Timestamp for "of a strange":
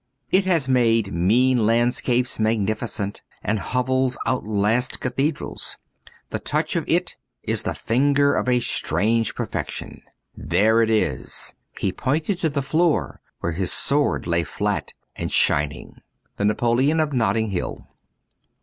8.33-9.35